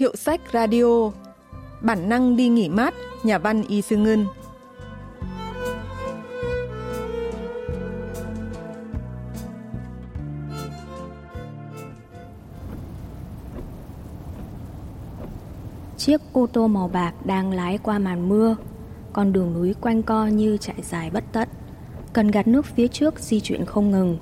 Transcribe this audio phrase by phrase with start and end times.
[0.00, 1.10] Hiệu sách radio.
[1.80, 4.26] Bản năng đi nghỉ mát, Nhà văn Y Sư Ngân.
[15.96, 18.56] Chiếc ô tô màu bạc đang lái qua màn mưa.
[19.12, 21.48] Con đường núi quanh co như chạy dài bất tận.
[22.12, 24.18] Cần gạt nước phía trước di chuyển không ngừng.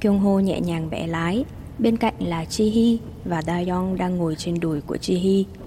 [0.00, 1.44] Kyung Ho nhẹ nhàng bẻ lái.
[1.78, 5.60] Bên cạnh là Chi Hee và Dayong đang ngồi trên đùi của Chi Hee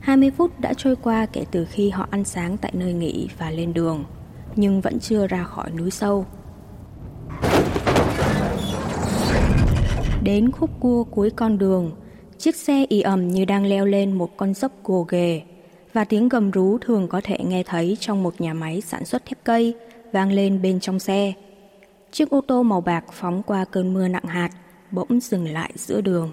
[0.00, 3.50] 20 phút đã trôi qua kể từ khi họ ăn sáng tại nơi nghỉ và
[3.50, 4.04] lên đường
[4.56, 6.26] Nhưng vẫn chưa ra khỏi núi sâu.
[10.22, 11.92] Đến khúc cua cuối con đường
[12.38, 15.42] Chiếc xe ì ẩm như đang leo lên một con dốc gồ ghề
[15.92, 19.24] và tiếng gầm rú thường có thể nghe thấy trong một nhà máy sản xuất
[19.26, 19.74] thép cây
[20.12, 21.32] vang lên bên trong xe.
[22.10, 24.50] Chiếc ô tô màu bạc phóng qua cơn mưa nặng hạt,
[24.90, 26.32] bỗng dừng lại giữa đường.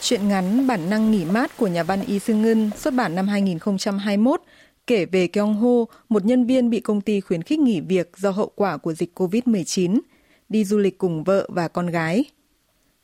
[0.00, 3.28] Chuyện ngắn Bản năng nghỉ mát của nhà văn Y Sư Ngân xuất bản năm
[3.28, 4.40] 2021
[4.86, 8.30] kể về Kyung Ho, một nhân viên bị công ty khuyến khích nghỉ việc do
[8.30, 10.00] hậu quả của dịch COVID-19,
[10.48, 12.24] đi du lịch cùng vợ và con gái.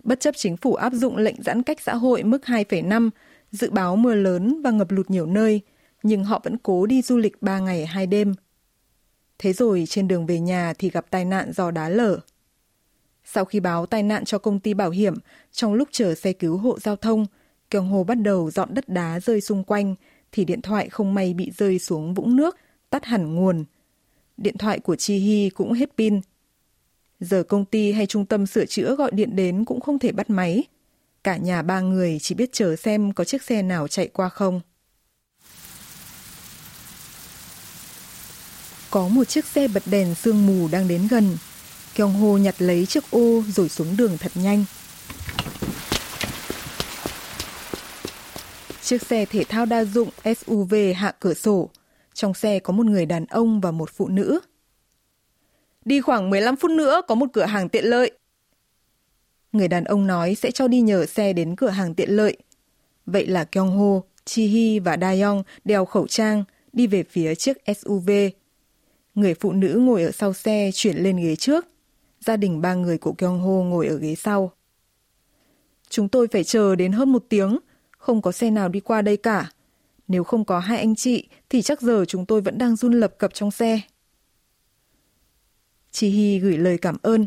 [0.04, 3.10] Bất chấp chính phủ áp dụng lệnh giãn cách xã hội mức 2,5,
[3.52, 5.60] dự báo mưa lớn và ngập lụt nhiều nơi,
[6.02, 8.34] nhưng họ vẫn cố đi du lịch 3 ngày 2 đêm.
[9.42, 12.18] Thế rồi trên đường về nhà thì gặp tai nạn do đá lở.
[13.24, 15.14] Sau khi báo tai nạn cho công ty bảo hiểm,
[15.52, 17.26] trong lúc chờ xe cứu hộ giao thông,
[17.70, 19.94] Kyung Ho bắt đầu dọn đất đá rơi xung quanh,
[20.32, 22.56] thì điện thoại không may bị rơi xuống vũng nước,
[22.90, 23.64] tắt hẳn nguồn.
[24.36, 26.20] Điện thoại của Chi Hy cũng hết pin.
[27.20, 30.30] Giờ công ty hay trung tâm sửa chữa gọi điện đến cũng không thể bắt
[30.30, 30.64] máy.
[31.24, 34.60] Cả nhà ba người chỉ biết chờ xem có chiếc xe nào chạy qua không.
[38.90, 41.36] Có một chiếc xe bật đèn sương mù đang đến gần.
[41.94, 44.64] Kyung Ho nhặt lấy chiếc ô rồi xuống đường thật nhanh.
[48.82, 51.70] Chiếc xe thể thao đa dụng SUV hạ cửa sổ.
[52.14, 54.40] Trong xe có một người đàn ông và một phụ nữ.
[55.84, 58.10] Đi khoảng 15 phút nữa có một cửa hàng tiện lợi.
[59.52, 62.36] Người đàn ông nói sẽ cho đi nhờ xe đến cửa hàng tiện lợi.
[63.06, 67.56] Vậy là Kyung Ho, Chi Hee và Dayong đeo khẩu trang, đi về phía chiếc
[67.76, 68.10] SUV.
[69.20, 71.66] Người phụ nữ ngồi ở sau xe chuyển lên ghế trước.
[72.20, 74.52] Gia đình ba người của Kyung Ho ngồi ở ghế sau.
[75.88, 77.58] Chúng tôi phải chờ đến hơn một tiếng,
[77.90, 79.50] không có xe nào đi qua đây cả.
[80.08, 83.14] Nếu không có hai anh chị thì chắc giờ chúng tôi vẫn đang run lập
[83.18, 83.80] cập trong xe.
[85.90, 87.26] Chi Hi gửi lời cảm ơn.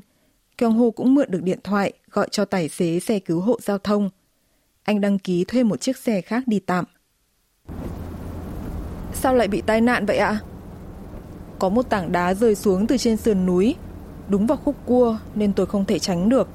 [0.58, 3.78] Kyung Ho cũng mượn được điện thoại gọi cho tài xế xe cứu hộ giao
[3.78, 4.10] thông.
[4.84, 6.86] Anh đăng ký thuê một chiếc xe khác đi tạm.
[9.14, 10.40] Sao lại bị tai nạn vậy ạ?
[11.63, 13.75] Có một tảng đá rơi xuống từ trên sườn núi,
[14.28, 16.47] đúng vào khúc cua nên tôi không thể tránh được.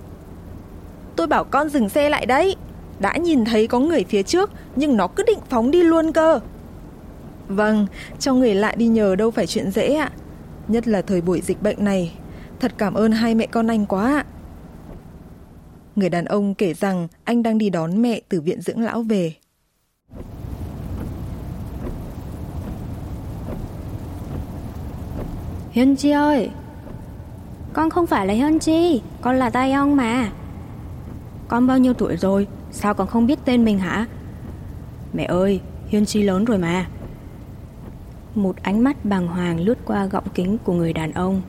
[1.17, 2.57] Tôi bảo con dừng xe lại đấy
[2.99, 6.41] đã nhìn thấy có người phía trước nhưng nó cứ định phóng đi luôn cơ.
[7.49, 7.87] Vâng,
[8.19, 10.13] cho người lạ đi nhờ đâu phải chuyện dễ ạ.
[10.69, 12.13] Nhất là thời buổi dịch bệnh này.
[12.61, 14.25] Thật cảm ơn hai mẹ con anh quá ạ.
[15.97, 19.33] Người đàn ông kể rằng anh đang đi đón mẹ từ viện dưỡng lão về.
[25.71, 26.51] Hyun Chi ơi,
[27.73, 30.31] con không phải là Hyun Chi, con là Taeyong mà.
[31.49, 32.47] Con bao nhiêu tuổi rồi?
[32.71, 34.07] Sao còn không biết tên mình hả?
[35.13, 36.87] Mẹ ơi, Hiên Chi lớn rồi mà.
[38.35, 41.43] Một ánh mắt bàng hoàng lướt qua gọng kính của người đàn ông.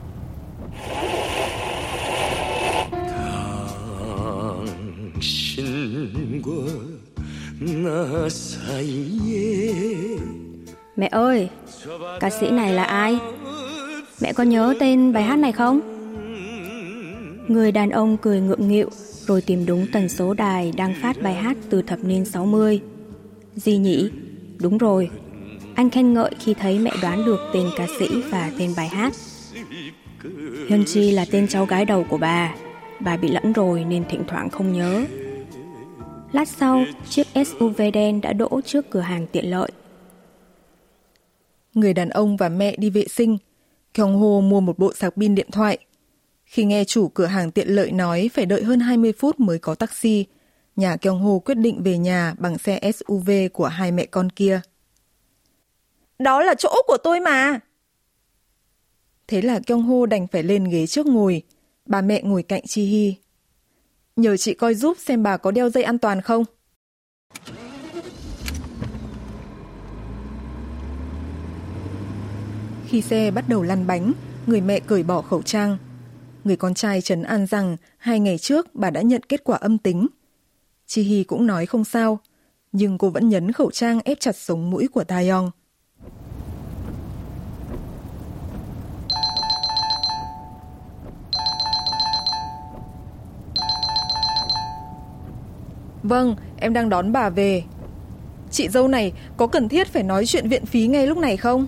[10.95, 11.49] Mẹ ơi,
[12.19, 13.19] ca sĩ này là ai?
[14.21, 15.81] Mẹ có nhớ tên bài hát này không?
[17.47, 18.89] Người đàn ông cười ngượng nghịu
[19.25, 22.81] rồi tìm đúng tần số đài đang phát bài hát từ thập niên 60.
[23.55, 24.09] Gì nhỉ?
[24.61, 25.09] Đúng rồi.
[25.75, 29.13] Anh khen ngợi khi thấy mẹ đoán được tên ca sĩ và tên bài hát.
[30.69, 32.55] Hyun Chi là tên cháu gái đầu của bà.
[32.99, 35.05] Bà bị lẫn rồi nên thỉnh thoảng không nhớ.
[36.31, 39.71] Lát sau, chiếc SUV đen đã đỗ trước cửa hàng tiện lợi.
[41.73, 43.37] Người đàn ông và mẹ đi vệ sinh.
[43.99, 45.77] Kyung Ho mua một bộ sạc pin điện thoại
[46.45, 49.75] khi nghe chủ cửa hàng tiện lợi nói phải đợi hơn 20 phút mới có
[49.75, 50.25] taxi,
[50.75, 54.61] nhà Kyung Ho quyết định về nhà bằng xe SUV của hai mẹ con kia.
[56.19, 57.59] Đó là chỗ của tôi mà.
[59.27, 61.41] Thế là Kyung Ho đành phải lên ghế trước ngồi,
[61.85, 63.15] bà mẹ ngồi cạnh Chi Hy.
[64.15, 66.43] Nhờ chị coi giúp xem bà có đeo dây an toàn không.
[72.89, 74.13] Khi xe bắt đầu lăn bánh,
[74.47, 75.77] người mẹ cởi bỏ khẩu trang,
[76.43, 79.77] Người con trai trấn an rằng hai ngày trước bà đã nhận kết quả âm
[79.77, 80.07] tính.
[80.87, 82.19] Chi Hi cũng nói không sao,
[82.71, 85.51] nhưng cô vẫn nhấn khẩu trang ép chặt sống mũi của Taeyong.
[96.03, 97.63] Vâng, em đang đón bà về.
[98.51, 101.67] Chị dâu này có cần thiết phải nói chuyện viện phí ngay lúc này không?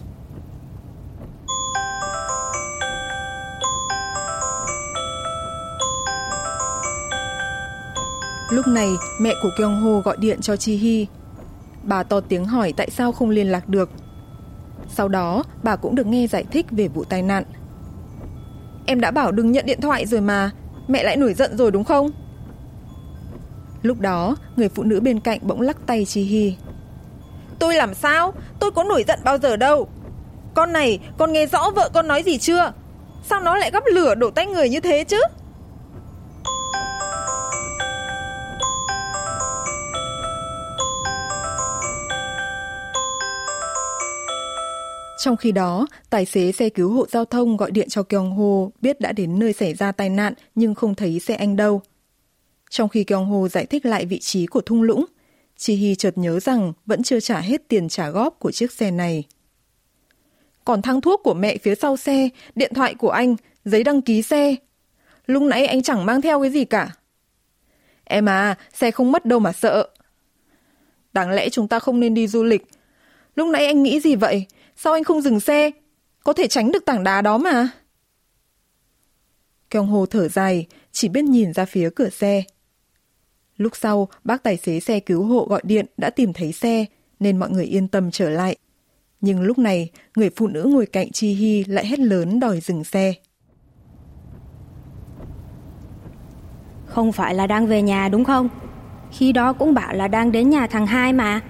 [8.51, 8.89] Lúc này,
[9.19, 11.07] mẹ của Kyung Ho gọi điện cho Chi Hy.
[11.83, 13.89] Bà to tiếng hỏi tại sao không liên lạc được.
[14.89, 17.43] Sau đó, bà cũng được nghe giải thích về vụ tai nạn.
[18.85, 20.51] Em đã bảo đừng nhận điện thoại rồi mà,
[20.87, 22.11] mẹ lại nổi giận rồi đúng không?
[23.81, 26.55] Lúc đó, người phụ nữ bên cạnh bỗng lắc tay Chi Hy.
[27.59, 28.33] Tôi làm sao?
[28.59, 29.87] Tôi có nổi giận bao giờ đâu.
[30.53, 32.73] Con này, con nghe rõ vợ con nói gì chưa?
[33.23, 35.21] Sao nó lại gắp lửa đổ tay người như thế chứ?
[45.21, 48.69] Trong khi đó, tài xế xe cứu hộ giao thông gọi điện cho Kyung Ho
[48.81, 51.81] biết đã đến nơi xảy ra tai nạn nhưng không thấy xe anh đâu.
[52.69, 55.05] Trong khi Kyung Ho giải thích lại vị trí của thung lũng,
[55.57, 58.91] Chi Hi chợt nhớ rằng vẫn chưa trả hết tiền trả góp của chiếc xe
[58.91, 59.23] này.
[60.65, 63.35] Còn thang thuốc của mẹ phía sau xe, điện thoại của anh,
[63.65, 64.55] giấy đăng ký xe.
[65.25, 66.89] Lúc nãy anh chẳng mang theo cái gì cả.
[68.03, 69.89] Em à, xe không mất đâu mà sợ.
[71.13, 72.65] Đáng lẽ chúng ta không nên đi du lịch.
[73.35, 74.45] Lúc nãy anh nghĩ gì vậy?
[74.83, 75.71] Sao anh không dừng xe?
[76.23, 77.69] Có thể tránh được tảng đá đó mà.
[79.69, 82.43] Kyung Ho thở dài, chỉ biết nhìn ra phía cửa xe.
[83.57, 86.85] Lúc sau, bác tài xế xe cứu hộ gọi điện đã tìm thấy xe,
[87.19, 88.55] nên mọi người yên tâm trở lại.
[89.21, 92.83] Nhưng lúc này, người phụ nữ ngồi cạnh Chi Hy lại hét lớn đòi dừng
[92.83, 93.13] xe.
[96.85, 98.49] Không phải là đang về nhà đúng không?
[99.11, 101.41] Khi đó cũng bảo là đang đến nhà thằng hai mà.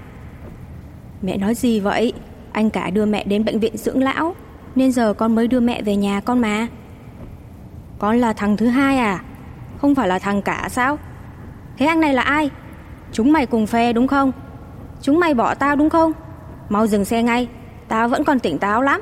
[1.22, 2.14] Mẹ nói gì vậy?
[2.52, 4.36] Anh cả đưa mẹ đến bệnh viện dưỡng lão,
[4.76, 6.68] nên giờ con mới đưa mẹ về nhà con mà.
[8.00, 9.24] Con là thằng thứ hai à?
[9.78, 10.98] Không phải là thằng cả sao?
[11.78, 12.50] Thế anh này là ai?
[13.12, 14.32] Chúng mày cùng phe đúng không?
[15.02, 16.12] Chúng mày bỏ tao đúng không?
[16.70, 17.48] Mau dừng xe ngay,
[17.88, 19.02] tao vẫn còn tỉnh táo lắm.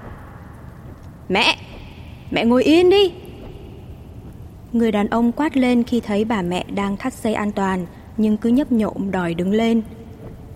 [1.30, 1.58] Mẹ,
[2.32, 3.14] mẹ ngồi yên đi.
[4.74, 7.86] Người đàn ông quát lên khi thấy bà mẹ đang thắt dây an toàn
[8.18, 9.82] nhưng cứ nhấp nhộm đòi đứng lên.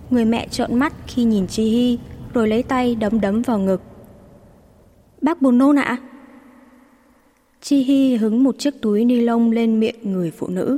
[0.10, 2.00] Người mẹ trợn mắt khi nhìn Chi Hy
[2.34, 3.82] rồi lấy tay đấm đấm vào ngực.
[5.22, 5.98] Bác buồn nôn ạ?
[7.62, 10.78] Chi Hi hứng một chiếc túi ni lông lên miệng người phụ nữ.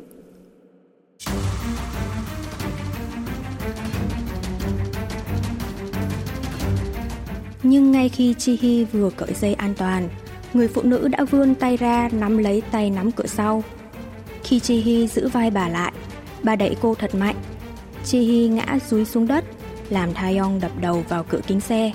[7.63, 10.09] Nhưng ngay khi Chi Hi vừa cởi dây an toàn,
[10.53, 13.63] người phụ nữ đã vươn tay ra nắm lấy tay nắm cửa sau.
[14.43, 15.93] Khi Chi Hi giữ vai bà lại,
[16.43, 17.35] bà đẩy cô thật mạnh.
[18.03, 19.45] Chi Hi ngã rúi xuống đất,
[19.89, 21.91] làm Taeyong đập đầu vào cửa kính xe.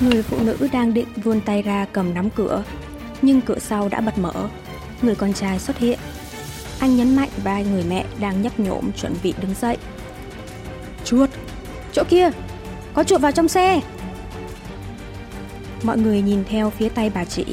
[0.00, 2.64] Người phụ nữ đang định vươn tay ra cầm nắm cửa,
[3.22, 4.32] nhưng cửa sau đã bật mở.
[5.02, 5.98] Người con trai xuất hiện.
[6.80, 9.76] Anh nhấn mạnh vai người mẹ đang nhấp nhổm chuẩn bị đứng dậy.
[11.04, 11.30] Chuột!
[11.92, 12.30] Chỗ kia!
[12.94, 13.80] Có chuột vào trong xe!
[15.82, 17.44] Mọi người nhìn theo phía tay bà chị.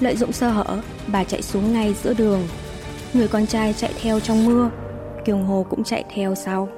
[0.00, 2.48] Lợi dụng sơ hở, bà chạy xuống ngay giữa đường.
[3.14, 4.70] Người con trai chạy theo trong mưa.
[5.24, 6.68] Kiều Hồ cũng chạy theo sau.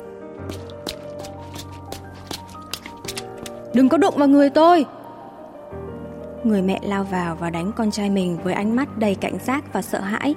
[3.75, 4.87] Đừng có đụng vào người tôi!
[6.45, 9.73] Người mẹ lao vào và đánh con trai mình với ánh mắt đầy cảnh giác
[9.73, 10.35] và sợ hãi.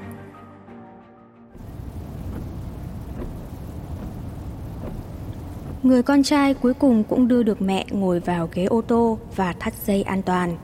[5.84, 9.53] Người con trai cuối cùng cũng đưa được mẹ ngồi vào ghế ô tô và
[9.60, 10.58] thắt dây an toàn.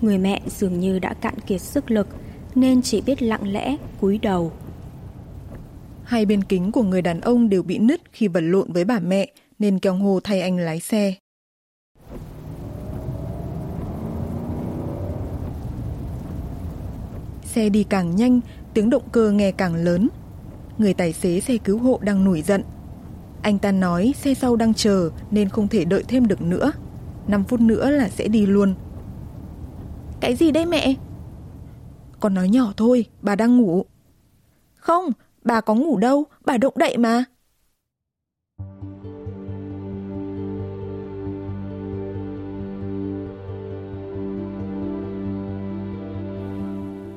[0.00, 2.06] Người mẹ dường như đã cạn kiệt sức lực
[2.54, 4.52] nên chỉ biết lặng lẽ cúi đầu.
[6.04, 8.98] Hai bên kính của người đàn ông đều bị nứt khi vật lộn với bà
[8.98, 11.14] mẹ nên Kyung Ho thay anh lái xe.
[17.44, 18.40] Xe đi càng nhanh,
[18.74, 20.08] tiếng động cơ nghe càng lớn.
[20.78, 22.62] Người tài xế xe cứu hộ đang nổi giận.
[23.42, 26.72] Anh ta nói xe sau đang chờ nên không thể đợi thêm được nữa.
[27.28, 28.74] 5 phút nữa là sẽ đi luôn.
[30.20, 30.94] Cái gì đây mẹ?
[32.24, 33.84] Con nói nhỏ thôi, bà đang ngủ.
[34.74, 35.04] Không,
[35.44, 37.24] bà có ngủ đâu, bà động đậy mà.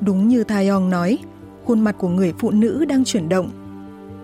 [0.02, 1.18] Đúng như Thayong nói,
[1.66, 3.50] khuôn mặt của người phụ nữ đang chuyển động.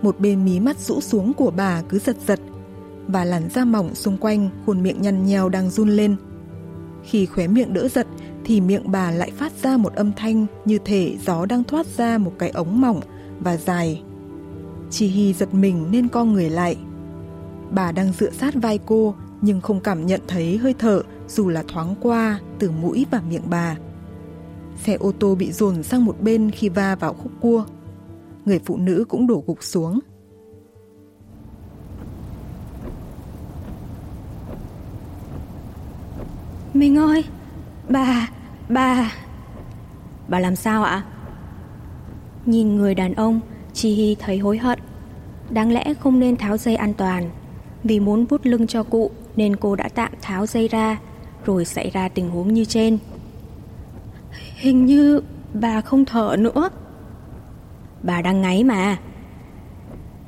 [0.02, 2.40] Một bên mí mắt rũ xuống của bà cứ giật giật.
[3.08, 6.16] và làn da mỏng xung quanh khuôn miệng nhăn nheo đang run lên.
[7.02, 8.06] Khi khóe miệng đỡ giật
[8.44, 12.18] thì miệng bà lại phát ra một âm thanh như thể gió đang thoát ra
[12.18, 13.00] một cái ống mỏng
[13.40, 14.02] và dài.
[14.90, 16.76] Chi Hi giật mình nên co người lại.
[17.70, 21.64] Bà đang dựa sát vai cô nhưng không cảm nhận thấy hơi thở dù là
[21.68, 23.76] thoáng qua từ mũi và miệng bà.
[24.84, 27.64] Xe ô tô bị dồn sang một bên khi va vào khúc cua.
[28.44, 30.00] Người phụ nữ cũng đổ gục xuống.
[36.74, 37.24] Mình ơi,
[37.88, 38.28] bà,
[38.68, 39.12] bà...
[40.28, 41.02] Bà làm sao ạ?
[42.46, 43.40] Nhìn người đàn ông,
[43.72, 44.78] Chi hi thấy hối hận.
[45.50, 47.30] Đáng lẽ không nên tháo dây an toàn.
[47.84, 50.98] Vì muốn vút lưng cho cụ nên cô đã tạm tháo dây ra,
[51.44, 52.98] rồi xảy ra tình huống như trên.
[54.56, 55.20] Hình như
[55.54, 56.68] bà không thở nữa.
[58.02, 58.98] Bà đang ngáy mà.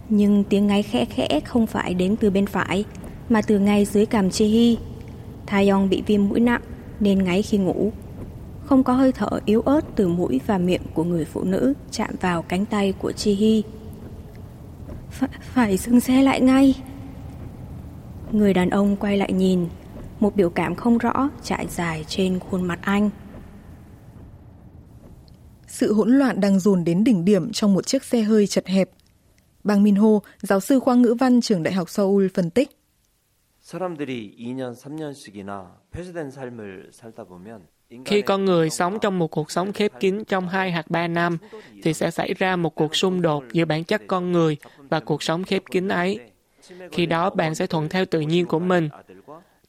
[0.09, 2.85] Nhưng tiếng ngáy khẽ khẽ không phải đến từ bên phải,
[3.29, 4.79] mà từ ngay dưới cằm Chi Hi
[5.47, 6.61] Taeyong bị viêm mũi nặng
[7.01, 7.93] nên ngáy khi ngủ.
[8.65, 12.11] Không có hơi thở yếu ớt từ mũi và miệng của người phụ nữ chạm
[12.21, 13.63] vào cánh tay của Chi Hy.
[15.11, 16.75] Phải, phải dừng xe lại ngay.
[18.33, 19.67] Người đàn ông quay lại nhìn,
[20.21, 23.11] một biểu cảm không rõ trải dài trên khuôn mặt anh.
[25.67, 28.91] Sự hỗn loạn đang dồn đến đỉnh điểm trong một chiếc xe hơi chật hẹp.
[29.65, 30.09] Bang Min Ho,
[30.41, 32.76] giáo sư khoa ngữ văn trường Đại học Seoul phân tích.
[33.66, 37.68] 사람들이 2년, 3년씩이나 폐쇄된 삶을 살다 보면
[38.06, 41.38] khi con người sống trong một cuộc sống khép kín trong 2 hoặc 3 năm,
[41.84, 44.58] thì sẽ xảy ra một cuộc xung đột giữa bản chất con người
[44.90, 46.20] và cuộc sống khép kín ấy.
[46.92, 48.90] Khi đó bạn sẽ thuận theo tự nhiên của mình.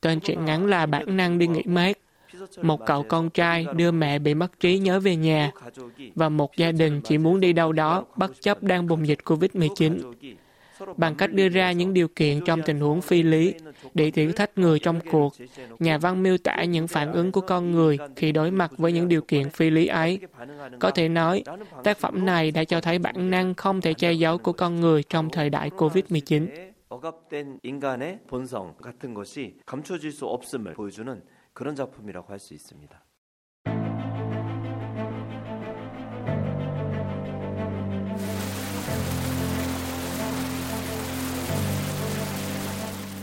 [0.01, 1.99] Tên truyện ngắn là Bản năng đi nghỉ mát.
[2.63, 5.51] Một cậu con trai đưa mẹ bị mất trí nhớ về nhà
[6.15, 10.13] và một gia đình chỉ muốn đi đâu đó bất chấp đang bùng dịch Covid-19
[10.97, 13.55] bằng cách đưa ra những điều kiện trong tình huống phi lý
[13.95, 15.33] để thử thách người trong cuộc.
[15.79, 19.09] Nhà văn miêu tả những phản ứng của con người khi đối mặt với những
[19.09, 20.21] điều kiện phi lý ấy.
[20.81, 21.43] Có thể nói,
[21.85, 25.03] tác phẩm này đã cho thấy bản năng không thể che giấu của con người
[25.03, 26.47] trong thời đại COVID-19.
[26.93, 31.23] 억압된 인간의 본성 같은 것이 감춰질 수 없음을 보여주는
[31.55, 33.03] 그런 작품이라고 할 수 있습니다.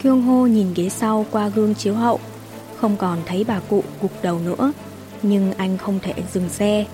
[0.04, 2.20] Kyung Ho nhìn ghế sau qua gương chiếu hậu,
[2.76, 4.72] không còn thấy bà cụ gục đầu nữa,
[5.22, 6.86] nhưng anh không thể dừng xe.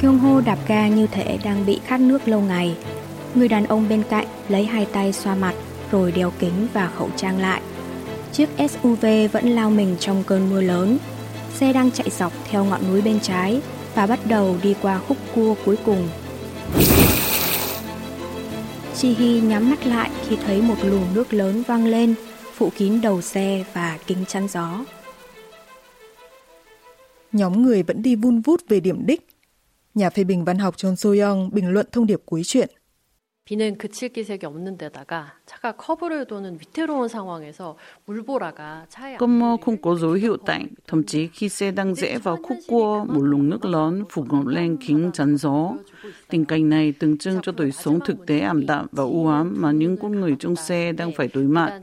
[0.00, 2.76] Kyung Ho đạp ga như thể đang bị khát nước lâu ngày.
[3.34, 5.54] Người đàn ông bên cạnh lấy hai tay xoa mặt
[5.90, 7.60] rồi đeo kính và khẩu trang lại.
[8.32, 10.98] Chiếc SUV vẫn lao mình trong cơn mưa lớn.
[11.54, 13.60] Xe đang chạy dọc theo ngọn núi bên trái
[13.94, 16.08] và bắt đầu đi qua khúc cua cuối cùng.
[19.00, 22.14] Chi Hi nhắm mắt lại khi thấy một luồng nước lớn văng lên,
[22.54, 24.84] phủ kín đầu xe và kính chắn gió.
[27.32, 29.28] Nhóm người vẫn đi vun vút về điểm đích.
[29.94, 32.70] Nhà phê bình văn học John Soyoung bình luận thông điệp cuối chuyện.
[33.47, 37.75] 비는 그칠 기색이 없는 데다가 차가 커브를 도는 위태로운 상황에서
[38.05, 42.17] 물보라가 차에 Cơn mưa không có dấu hiệu tạnh, thậm chí khi xe đang rẽ
[42.17, 45.73] vào khúc cua, một luồng nước lớn phủ ngập lên kính chắn gió.
[46.29, 49.53] Tình cảnh này tượng trưng cho đời sống thực tế ảm đạm và u ám
[49.57, 51.81] mà những con người trong xe đang phải đối mặt.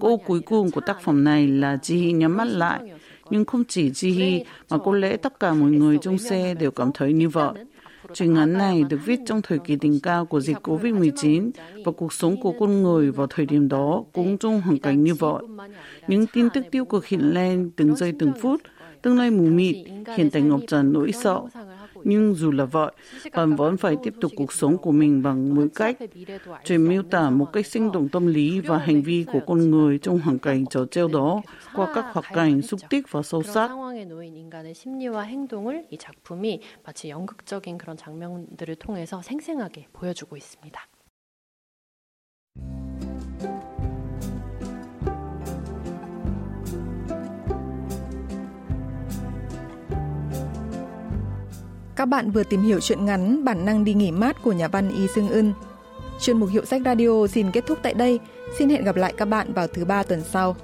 [0.00, 2.80] Cô cuối cùng của tác phẩm này là Ji Hee nhắm mắt lại,
[3.30, 6.70] nhưng không chỉ Ji Hee mà có lẽ tất cả mọi người trong xe đều
[6.70, 7.52] cảm thấy như vậy.
[8.13, 11.51] Truyện ngắn này được viết trong thời kỳ đỉnh cao của dịch COVID-19
[11.85, 15.13] và cuộc sống của con người vào thời điểm đó cũng trong hoàn cảnh như
[15.13, 15.43] vậy.
[16.07, 18.61] Những tin tức tiêu cực hiện lên từng giây từng phút,
[19.01, 19.75] tương lai mù mịt,
[20.17, 21.41] hiện tại ngọc trần nỗi sợ.
[22.04, 22.92] Nhưng dù là vậy,
[23.32, 25.98] bạn vẫn phải tiếp tục cuộc sống của mình bằng mỗi cách.
[26.64, 29.98] Chuyện miêu tả một cách sinh động tâm lý và hành vi của con người
[29.98, 31.42] trong hoàn cảnh trò treo đó
[31.74, 33.70] qua các hoạt cảnh xúc tích và sâu sắc.
[34.46, 40.86] 인간의 심리와 행동을 이 작품이 마치 연극적인 그런 장면들을 통해서 생생하게 보여주고 있습니다.
[52.01, 54.89] Các bạn vừa tìm hiểu chuyện ngắn Bản năng đi nghỉ mát của nhà văn
[54.89, 55.53] Y Sương Ưn.
[56.19, 58.19] Chuyên mục Hiệu sách Radio xin kết thúc tại đây.
[58.57, 60.55] Xin hẹn gặp lại các bạn vào thứ ba tuần sau.